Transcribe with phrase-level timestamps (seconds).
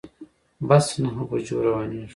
[0.67, 2.09] بس نهه بجو روانیږي